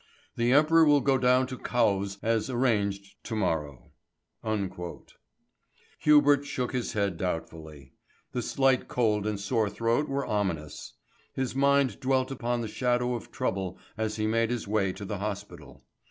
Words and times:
The 0.35 0.51
Emperor 0.51 0.83
will 0.83 1.01
go 1.01 1.19
down 1.19 1.45
to 1.45 1.59
Cowes 1.59 2.17
as 2.23 2.49
arranged 2.49 3.23
to 3.23 3.35
morrow." 3.35 3.91
Hubert 5.99 6.43
shook 6.43 6.71
his 6.73 6.93
head 6.93 7.17
doubtfully. 7.17 7.93
The 8.31 8.41
slight 8.41 8.87
cold 8.87 9.27
and 9.27 9.39
sore 9.39 9.69
throat 9.69 10.09
were 10.09 10.25
ominous. 10.25 10.93
His 11.35 11.53
mind 11.55 11.99
dwelt 11.99 12.31
upon 12.31 12.61
the 12.61 12.67
shadow 12.67 13.13
of 13.13 13.31
trouble 13.31 13.77
as 13.95 14.15
he 14.15 14.25
made 14.25 14.49
his 14.49 14.67
way 14.67 14.91
to 14.91 15.05
the 15.05 15.19
hospital. 15.19 15.83